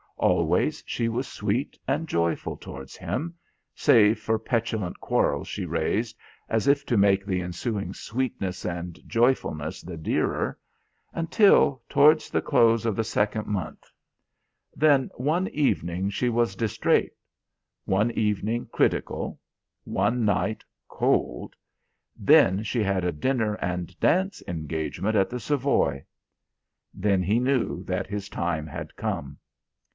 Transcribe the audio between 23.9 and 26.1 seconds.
dance engagement at the Savoy.